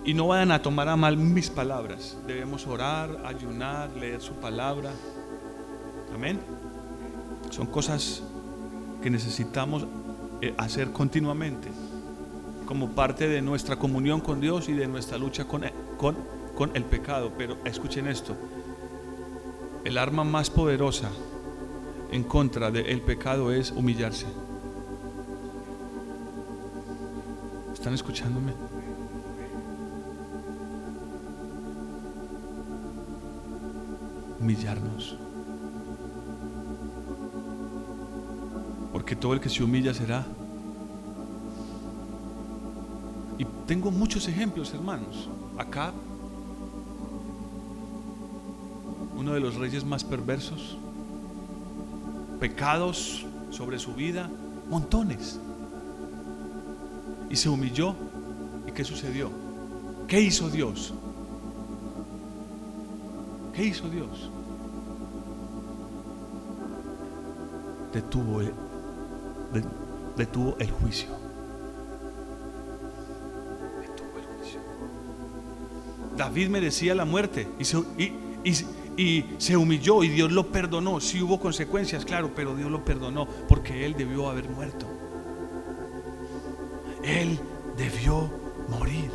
[0.04, 2.16] Y no vayan a tomar a mal mis palabras.
[2.26, 4.92] Debemos orar, ayunar, leer su palabra.
[6.14, 6.38] Amén.
[7.50, 8.22] Son cosas
[9.02, 9.84] que necesitamos
[10.40, 11.68] eh, hacer continuamente
[12.66, 15.64] como parte de nuestra comunión con Dios y de nuestra lucha con,
[15.96, 16.16] con,
[16.54, 17.32] con el pecado.
[17.36, 18.36] Pero escuchen esto,
[19.86, 21.08] el arma más poderosa
[22.10, 24.26] en contra del pecado es humillarse.
[27.72, 28.52] ¿Están escuchándome?
[34.40, 35.16] Humillarnos.
[38.92, 40.26] Porque todo el que se humilla será
[43.38, 45.28] y tengo muchos ejemplos, hermanos.
[45.56, 45.92] Acá,
[49.26, 50.78] uno de los reyes más perversos,
[52.38, 54.30] pecados sobre su vida,
[54.70, 55.40] montones.
[57.28, 57.96] Y se humilló.
[58.68, 59.32] ¿Y qué sucedió?
[60.06, 60.94] ¿Qué hizo Dios?
[63.52, 64.30] ¿Qué hizo Dios?
[67.92, 68.52] Detuvo el,
[70.16, 71.08] detuvo el juicio.
[76.16, 78.12] David merecía la muerte y se, y,
[79.38, 81.00] se humilló y Dios lo perdonó.
[81.00, 84.86] Sí hubo consecuencias, claro, pero Dios lo perdonó porque él debió haber muerto.
[87.02, 87.38] Él
[87.76, 88.30] debió
[88.68, 89.10] morir.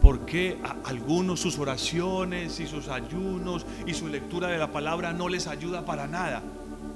[0.00, 5.12] ¿Por qué a algunos sus oraciones y sus ayunos y su lectura de la palabra
[5.12, 6.42] no les ayuda para nada?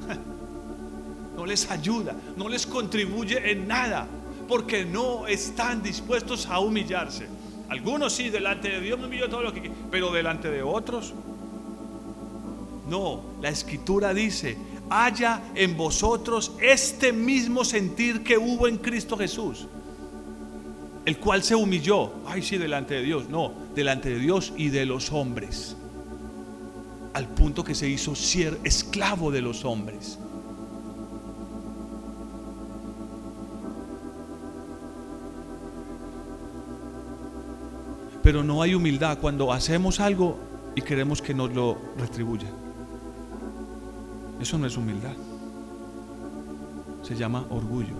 [1.38, 4.08] No les ayuda, no les contribuye en nada
[4.48, 7.28] porque no están dispuestos a humillarse.
[7.68, 11.12] Algunos sí, delante de Dios me humillo todo lo que pero delante de otros.
[12.88, 14.56] No, la escritura dice,
[14.88, 19.66] haya en vosotros este mismo sentir que hubo en Cristo Jesús,
[21.04, 24.86] el cual se humilló, ay sí, delante de Dios, no, delante de Dios y de
[24.86, 25.76] los hombres,
[27.12, 28.14] al punto que se hizo
[28.64, 30.18] esclavo de los hombres.
[38.28, 40.36] Pero no hay humildad cuando hacemos algo
[40.74, 42.52] y queremos que nos lo retribuyan.
[44.38, 45.14] Eso no es humildad.
[47.02, 47.94] Se llama orgullo.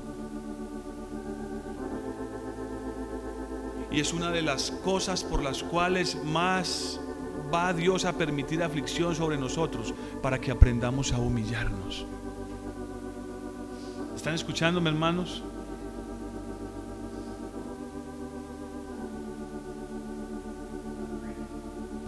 [3.91, 7.01] Y es una de las cosas por las cuales más
[7.51, 12.05] va Dios a permitir aflicción sobre nosotros para que aprendamos a humillarnos.
[14.15, 15.43] ¿Están escuchándome, hermanos?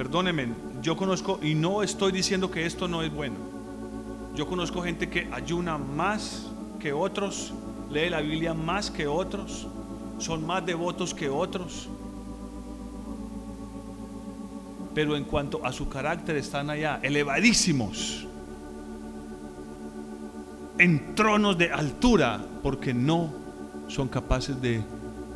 [0.01, 0.49] Perdónenme,
[0.81, 3.37] yo conozco, y no estoy diciendo que esto no es bueno,
[4.35, 6.47] yo conozco gente que ayuna más
[6.79, 7.53] que otros,
[7.91, 9.69] lee la Biblia más que otros,
[10.17, 11.91] son más devotos que otros,
[14.95, 18.27] pero en cuanto a su carácter están allá, elevadísimos,
[20.79, 23.35] en tronos de altura, porque no
[23.89, 24.83] son capaces de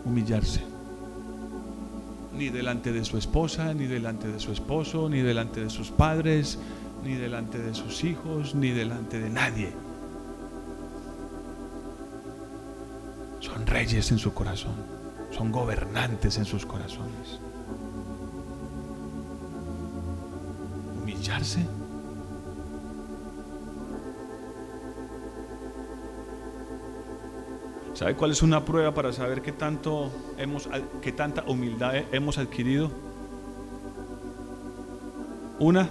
[0.06, 0.73] humillarse
[2.36, 6.58] ni delante de su esposa, ni delante de su esposo, ni delante de sus padres,
[7.04, 9.72] ni delante de sus hijos, ni delante de nadie.
[13.40, 14.74] Son reyes en su corazón,
[15.30, 17.40] son gobernantes en sus corazones.
[21.02, 21.66] Humillarse
[27.94, 30.68] ¿Sabe cuál es una prueba para saber qué tanto hemos
[31.00, 32.90] qué tanta humildad hemos adquirido?
[35.60, 35.88] Una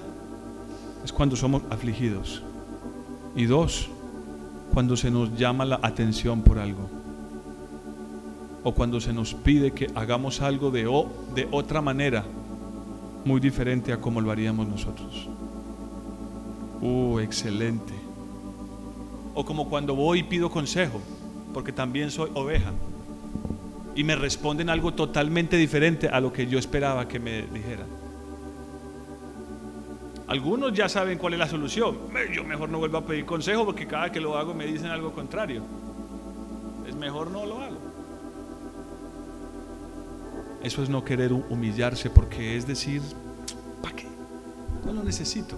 [1.05, 2.43] es cuando somos afligidos.
[3.37, 3.87] Y dos,
[4.73, 6.89] cuando se nos llama la atención por algo.
[8.65, 10.83] O cuando se nos pide que hagamos algo de,
[11.33, 12.25] de otra manera,
[13.23, 15.29] muy diferente a como lo haríamos nosotros.
[16.81, 17.93] Uh, excelente.
[19.33, 20.99] O como cuando voy y pido consejo
[21.53, 22.71] porque también soy oveja.
[23.95, 27.85] y me responden algo totalmente diferente a lo que yo esperaba que me dijeran.
[30.27, 31.95] Algunos ya saben cuál es la solución.
[32.33, 35.11] Yo mejor no vuelvo a pedir consejo porque cada que lo hago me dicen algo
[35.11, 35.61] contrario.
[36.87, 37.77] Es mejor no lo hago.
[40.63, 43.01] Eso es no querer humillarse porque es decir,
[43.81, 44.07] ¿para qué?
[44.85, 45.57] No lo necesito.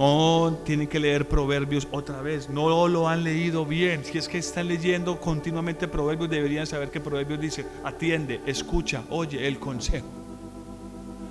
[0.00, 4.02] No tienen que leer proverbios otra vez, no lo han leído bien.
[4.02, 9.46] Si es que están leyendo continuamente proverbios, deberían saber que proverbios dice, atiende, escucha, oye
[9.46, 10.06] el consejo.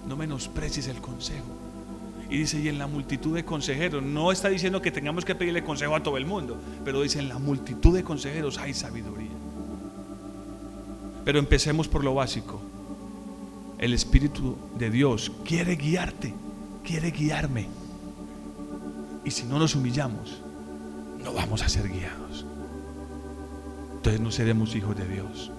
[0.08, 1.48] No menosprecies el consejo.
[2.30, 5.64] Y dice, y en la multitud de consejeros, no está diciendo que tengamos que pedirle
[5.64, 6.56] consejo a todo el mundo,
[6.86, 9.32] pero dice, en la multitud de consejeros hay sabiduría.
[11.26, 12.62] Pero empecemos por lo básico.
[13.80, 16.36] El Espíritu de Dios quiere guiarte,
[16.84, 17.79] quiere guiarme.
[19.24, 20.42] Y si no nos humillamos,
[21.24, 22.46] no vamos a ser guiados.
[23.96, 25.52] Entonces no seremos hijos de Dios.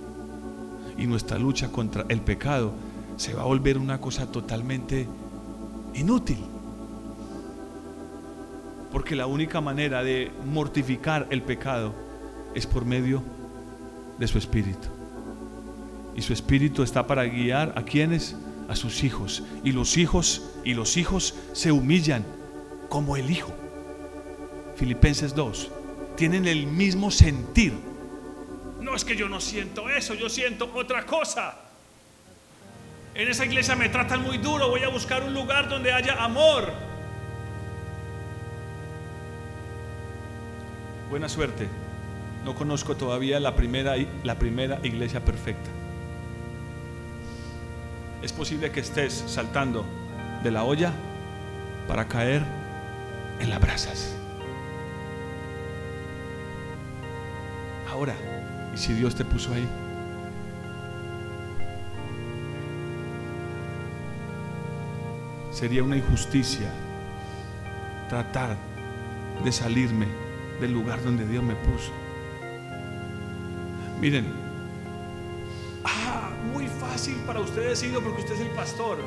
[0.97, 2.73] Y nuestra lucha contra el pecado
[3.17, 5.07] se va a volver una cosa totalmente
[5.95, 6.39] inútil.
[8.91, 11.93] Porque la única manera de mortificar el pecado
[12.55, 13.23] es por medio
[14.19, 14.89] de su espíritu.
[16.17, 18.37] Y su espíritu está para guiar a quienes,
[18.69, 19.45] a sus hijos.
[19.63, 22.25] Y los hijos y los hijos se humillan
[22.91, 23.55] como el hijo.
[24.77, 25.71] Filipenses 2,
[26.17, 27.73] tienen el mismo sentir.
[28.81, 31.55] No es que yo no siento eso, yo siento otra cosa.
[33.15, 36.71] En esa iglesia me tratan muy duro, voy a buscar un lugar donde haya amor.
[41.09, 41.69] Buena suerte.
[42.45, 45.71] No conozco todavía la primera, la primera iglesia perfecta.
[48.23, 49.85] Es posible que estés saltando
[50.43, 50.93] de la olla
[51.87, 52.60] para caer
[53.41, 54.15] en las brasas.
[58.01, 58.15] ahora.
[58.75, 59.69] ¿Y si Dios te puso ahí?
[65.51, 66.71] Sería una injusticia
[68.09, 68.57] tratar
[69.45, 70.07] de salirme
[70.61, 71.93] del lugar donde Dios me puso.
[74.01, 74.27] Miren,
[75.85, 78.99] ah, muy fácil para ustedes decirlo porque usted es el pastor.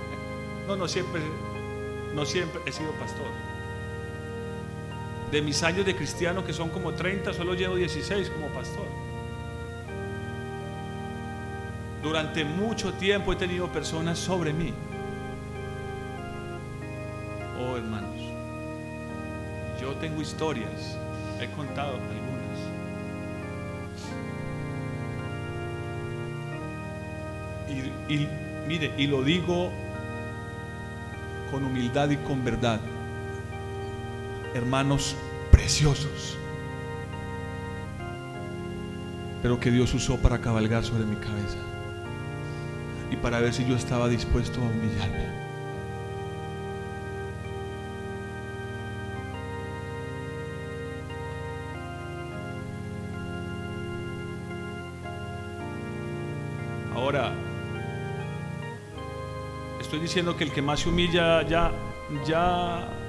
[0.68, 1.20] no, no siempre,
[2.14, 3.51] no siempre he sido pastor
[5.32, 8.84] de mis años de cristiano, que son como 30, solo llevo 16 como pastor.
[12.02, 14.74] Durante mucho tiempo he tenido personas sobre mí.
[17.58, 18.20] Oh hermanos,
[19.80, 20.98] yo tengo historias,
[21.40, 22.32] he contado algunas.
[28.10, 28.28] Y,
[28.68, 29.70] mire, y lo digo
[31.50, 32.80] con humildad y con verdad
[34.54, 35.16] hermanos
[35.50, 36.36] preciosos,
[39.42, 41.58] pero que Dios usó para cabalgar sobre mi cabeza
[43.10, 45.42] y para ver si yo estaba dispuesto a humillarme.
[56.94, 57.32] Ahora,
[59.80, 61.72] estoy diciendo que el que más se humilla ya,
[62.26, 63.01] ya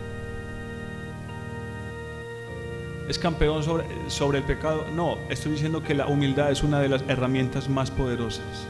[3.08, 4.86] es campeón sobre, el pecado.
[4.94, 8.68] No, estoy diciendo que la humildad es una de las herramientas más poderosas.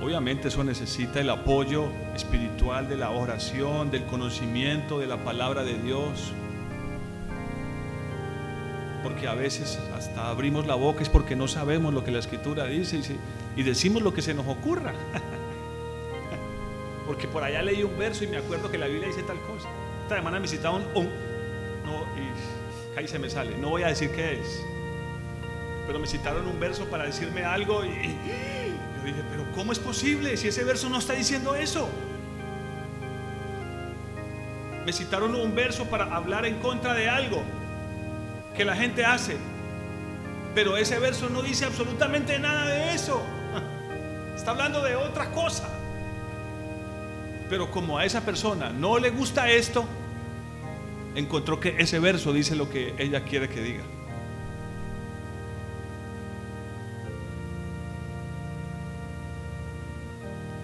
[0.00, 5.78] Obviamente eso necesita el apoyo espiritual de la oración, del conocimiento de la palabra de
[5.78, 6.32] Dios.
[9.02, 12.66] Porque a veces hasta abrimos la boca es porque no sabemos lo que la escritura
[12.66, 13.00] dice
[13.56, 14.92] y decimos lo que se nos ocurra.
[17.06, 19.68] porque por allá leí un verso y me acuerdo que la Biblia dice tal cosa
[20.10, 24.40] esta semana me citaron un, y ahí se me sale, no voy a decir qué
[24.40, 24.60] es,
[25.86, 30.36] pero me citaron un verso para decirme algo y, yo dije, pero ¿cómo es posible
[30.36, 31.88] si ese verso no está diciendo eso?
[34.84, 37.44] Me citaron un verso para hablar en contra de algo
[38.56, 39.36] que la gente hace,
[40.56, 43.22] pero ese verso no dice absolutamente nada de eso.
[44.34, 45.68] Está hablando de otra cosa.
[47.48, 49.84] Pero como a esa persona no le gusta esto,
[51.14, 53.82] encontró que ese verso dice lo que ella quiere que diga.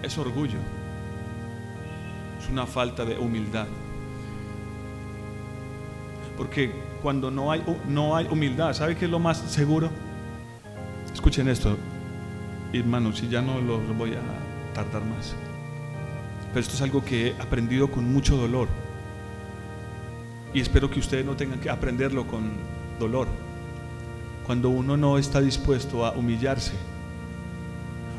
[0.03, 0.59] Es orgullo.
[2.41, 3.67] Es una falta de humildad.
[6.37, 6.71] Porque
[7.01, 9.89] cuando no hay, no hay humildad, ¿sabe qué es lo más seguro?
[11.11, 11.75] Escuchen esto,
[12.71, 14.21] hermanos, y ya no los voy a
[14.73, 15.35] tardar más.
[16.49, 18.67] Pero esto es algo que he aprendido con mucho dolor.
[20.53, 22.51] Y espero que ustedes no tengan que aprenderlo con
[22.99, 23.27] dolor.
[24.45, 26.73] Cuando uno no está dispuesto a humillarse,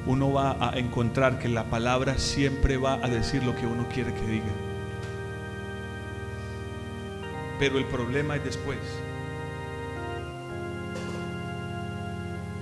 [0.07, 4.13] uno va a encontrar que la palabra siempre va a decir lo que uno quiere
[4.13, 4.53] que diga.
[7.59, 8.79] Pero el problema es después.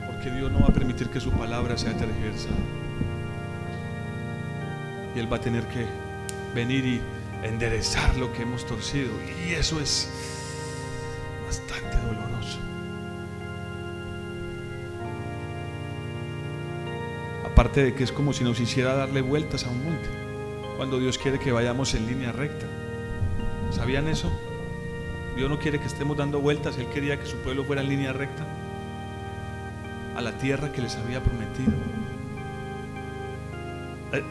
[0.06, 2.56] Porque Dios no va a permitir que su palabra sea tergiversada.
[5.14, 5.86] Y Él va a tener que
[6.54, 7.00] venir y
[7.46, 9.10] enderezar lo que hemos torcido.
[9.46, 10.10] Y eso es
[11.44, 12.58] bastante doloroso.
[17.44, 20.08] Aparte de que es como si nos hiciera darle vueltas a un monte,
[20.76, 22.66] cuando Dios quiere que vayamos en línea recta.
[23.70, 24.30] ¿Sabían eso?
[25.36, 28.12] Dios no quiere que estemos dando vueltas, Él quería que su pueblo fuera en línea
[28.12, 28.46] recta
[30.16, 31.72] a la tierra que les había prometido.
[34.12, 34.22] Eh,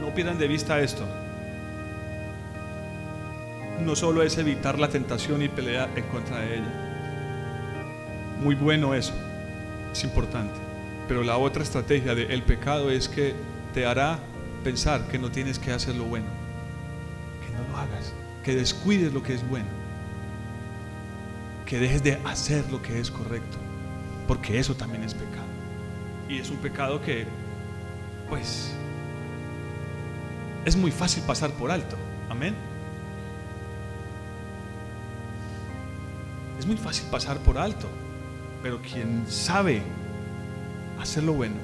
[0.00, 1.06] no pierdan de vista esto
[3.80, 6.90] no solo es evitar la tentación y pelear en contra de ella.
[8.42, 9.12] Muy bueno eso,
[9.92, 10.54] es importante.
[11.08, 13.34] Pero la otra estrategia del pecado es que
[13.74, 14.18] te hará
[14.62, 16.26] pensar que no tienes que hacer lo bueno,
[17.44, 18.12] que no lo hagas,
[18.44, 19.68] que descuides lo que es bueno,
[21.66, 23.58] que dejes de hacer lo que es correcto,
[24.28, 25.48] porque eso también es pecado.
[26.28, 27.26] Y es un pecado que,
[28.28, 28.72] pues,
[30.64, 31.96] es muy fácil pasar por alto.
[32.28, 32.54] Amén.
[36.60, 37.88] Es muy fácil pasar por alto,
[38.62, 39.80] pero quien sabe
[41.00, 41.54] hacer lo bueno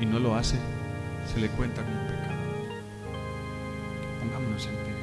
[0.00, 0.56] y no lo hace,
[1.30, 2.38] se le cuenta como pecado.
[4.18, 4.94] Pongámonos en pie.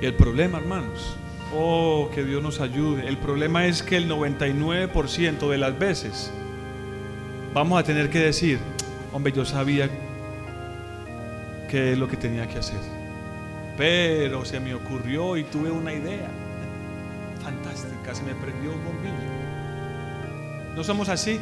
[0.00, 1.14] Y el problema, hermanos,
[1.54, 3.06] oh, que Dios nos ayude.
[3.06, 6.32] El problema es que el 99% de las veces
[7.52, 8.60] vamos a tener que decir,
[9.12, 9.90] hombre, yo sabía
[11.70, 12.97] que es lo que tenía que hacer
[13.78, 16.28] pero se me ocurrió y tuve una idea
[17.42, 19.14] fantástica, se me prendió un bombillo.
[20.74, 21.38] ¿No somos así?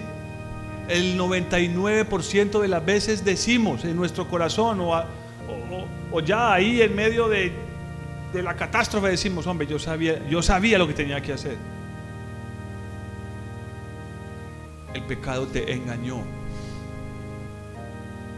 [0.87, 7.53] El 99% de las veces decimos en nuestro corazón o, ya ahí en medio de,
[8.35, 11.57] de, la catástrofe decimos, hombre, yo sabía, yo sabía lo que tenía que hacer.
[14.93, 16.23] El pecado te engañó.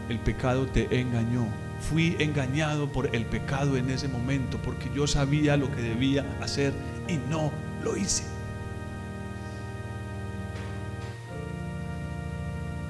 [0.07, 1.47] El pecado te engañó
[1.79, 6.73] fui engañado por el pecado en ese momento, porque yo sabía lo que debía hacer
[7.07, 7.51] y no
[7.83, 8.23] lo hice.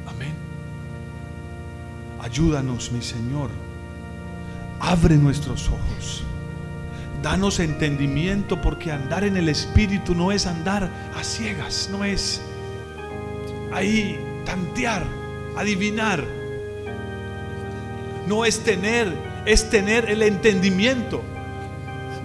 [0.07, 0.33] Amén.
[2.21, 3.49] Ayúdanos, mi Señor.
[4.79, 6.23] Abre nuestros ojos.
[7.21, 12.41] Danos entendimiento porque andar en el Espíritu no es andar a ciegas, no es
[13.73, 15.05] ahí tantear,
[15.57, 16.38] adivinar
[18.29, 19.11] no es tener,
[19.45, 21.23] es tener el entendimiento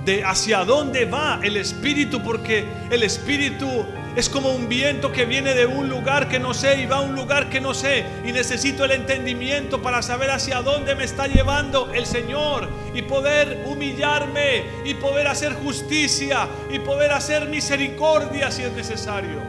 [0.05, 3.67] de hacia dónde va el Espíritu, porque el Espíritu
[4.15, 7.01] es como un viento que viene de un lugar que no sé y va a
[7.01, 8.05] un lugar que no sé.
[8.23, 12.69] Y necesito el entendimiento para saber hacia dónde me está llevando el Señor.
[12.95, 19.41] Y poder humillarme y poder hacer justicia y poder hacer misericordia si es necesario.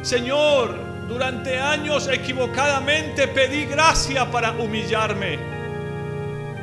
[0.00, 5.38] Señor, durante años equivocadamente pedí gracia para humillarme.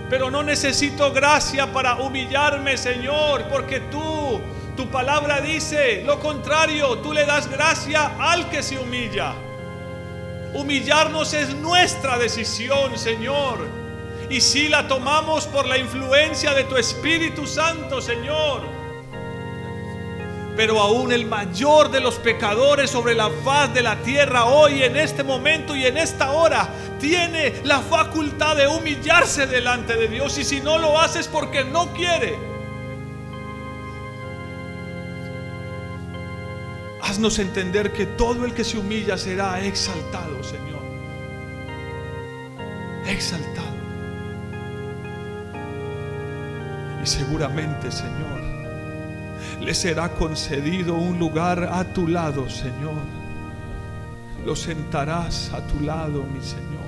[0.09, 4.41] Pero no necesito gracia para humillarme, Señor, porque tú,
[4.75, 9.33] tu palabra dice lo contrario, tú le das gracia al que se humilla.
[10.53, 13.67] Humillarnos es nuestra decisión, Señor.
[14.31, 18.78] Y si la tomamos por la influencia de tu Espíritu Santo, Señor,
[20.59, 24.97] pero aún el mayor de los pecadores sobre la faz de la tierra hoy, en
[24.97, 26.67] este momento y en esta hora,
[26.99, 30.37] tiene la facultad de humillarse delante de Dios.
[30.37, 32.37] Y si no lo hace es porque no quiere.
[37.03, 40.81] Haznos entender que todo el que se humilla será exaltado, Señor.
[43.07, 43.77] Exaltado.
[47.01, 48.38] Y seguramente, Señor,
[49.61, 53.01] le será concedido un lugar a tu lado, Señor.
[54.45, 56.79] Lo sentarás a tu lado, mi Señor.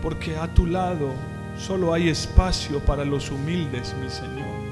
[0.00, 1.12] Porque a tu lado
[1.58, 4.70] solo hay espacio para los humildes, mi Señor.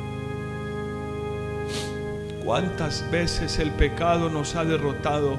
[2.44, 5.36] ¿Cuántas veces el pecado nos ha derrotado?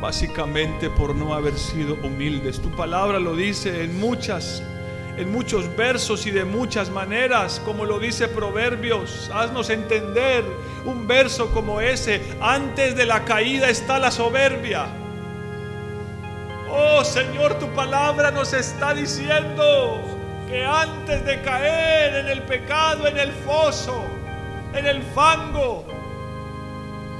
[0.00, 2.60] Básicamente por no haber sido humildes.
[2.60, 4.62] Tu palabra lo dice en muchas
[5.16, 9.30] en muchos versos y de muchas maneras, como lo dice Proverbios.
[9.32, 10.44] Haznos entender
[10.84, 12.20] un verso como ese.
[12.40, 14.86] Antes de la caída está la soberbia.
[16.70, 20.00] Oh Señor, tu palabra nos está diciendo
[20.48, 24.04] que antes de caer en el pecado, en el foso,
[24.74, 25.86] en el fango,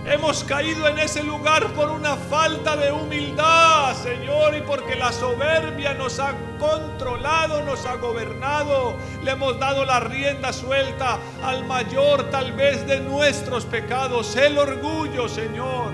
[0.07, 5.94] Hemos caído en ese lugar por una falta de humildad, Señor, y porque la soberbia
[5.94, 8.96] nos ha controlado, nos ha gobernado.
[9.22, 15.26] Le hemos dado la rienda suelta al mayor tal vez de nuestros pecados, el orgullo,
[15.26, 15.92] Señor,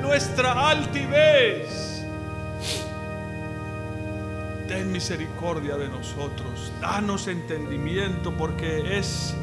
[0.00, 2.02] nuestra altivez.
[4.68, 9.34] Ten misericordia de nosotros, danos entendimiento porque es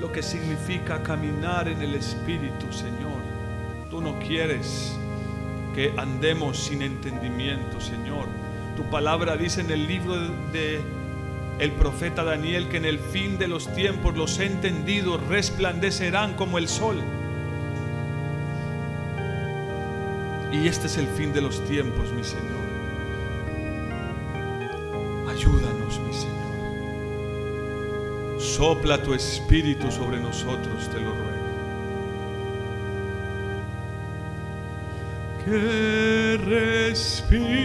[0.00, 3.20] lo que significa caminar en el Espíritu, Señor.
[3.90, 4.96] Tú no quieres
[5.74, 8.26] que andemos sin entendimiento, Señor.
[8.76, 10.14] Tu palabra dice en el libro
[10.52, 10.80] de
[11.58, 16.68] el profeta Daniel que en el fin de los tiempos los entendidos resplandecerán como el
[16.68, 16.96] sol.
[20.52, 22.66] Y este es el fin de los tiempos, mi Señor.
[25.28, 26.45] Ayúdanos, mi Señor.
[28.54, 31.46] Sopla tu espíritu sobre nosotros, te lo ruego.
[35.44, 37.56] Que respire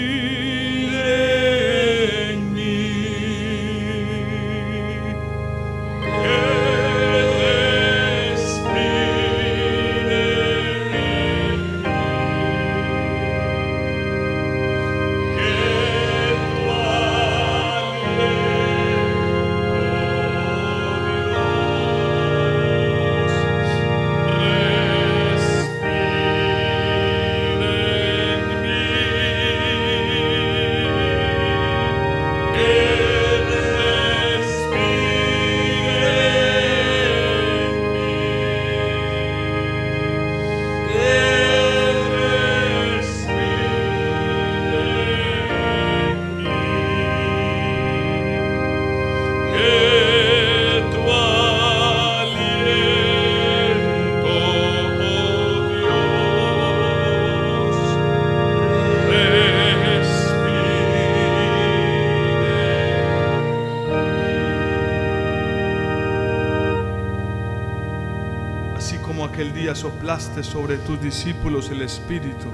[70.40, 72.48] sobre tus discípulos el Espíritu,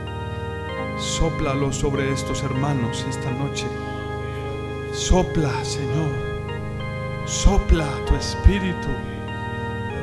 [1.00, 3.68] sóplalo sobre estos hermanos esta noche.
[4.92, 6.12] Sopla, Señor.
[7.26, 8.88] Sopla tu espíritu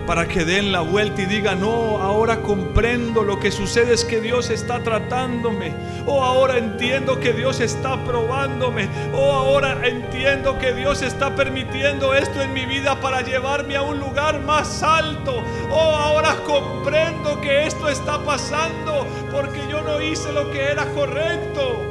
[0.06, 4.20] para que den la vuelta y digan, no, ahora comprendo lo que sucede es que
[4.20, 5.72] Dios está tratándome.
[6.06, 8.88] O ahora entiendo que Dios está probándome.
[9.12, 13.98] O ahora entiendo que Dios está permitiendo esto en mi vida para llevarme a un
[13.98, 15.42] lugar más alto.
[15.70, 21.82] O ahora comprendo que esto está pasando porque yo no hice lo que era correcto.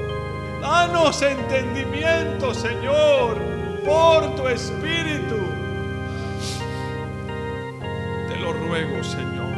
[0.61, 3.37] Danos entendimiento, Señor,
[3.83, 5.12] por tu espíritu.
[8.73, 9.53] Señor.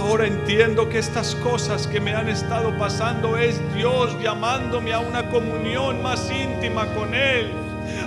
[0.00, 5.28] Ahora entiendo que estas cosas que me han estado pasando es Dios llamándome a una
[5.28, 7.52] comunión más íntima con Él.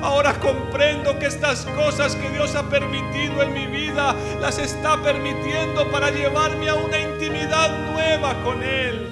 [0.01, 5.91] Ahora comprendo que estas cosas que Dios ha permitido en mi vida las está permitiendo
[5.91, 9.09] para llevarme a una intimidad nueva con Él.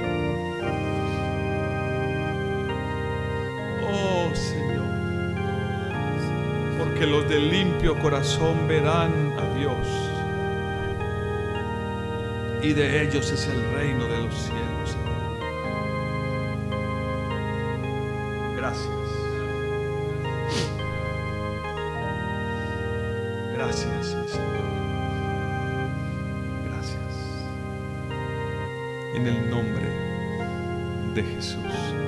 [3.87, 4.87] Oh Señor,
[6.79, 10.06] porque los de limpio corazón verán a Dios
[12.61, 14.97] y de ellos es el reino de los cielos.
[18.55, 18.87] Gracias.
[23.53, 24.67] Gracias, Señor.
[26.65, 27.47] Gracias.
[29.15, 29.89] En el nombre
[31.13, 32.06] de Jesús.